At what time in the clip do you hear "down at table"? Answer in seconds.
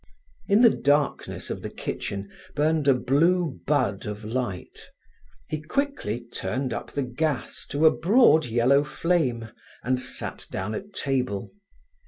10.49-11.51